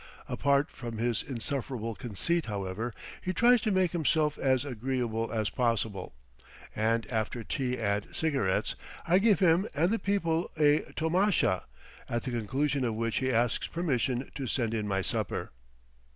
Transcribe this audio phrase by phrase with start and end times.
[0.27, 6.15] Apart from his insufferable conceit, however, he tries to make himself as agreeable as possible,
[6.75, 8.75] and after tea and cigarettes,
[9.07, 11.65] I give him and the people a tomasha,
[12.09, 15.51] at the conclusion of which he asks permission to send in my supper.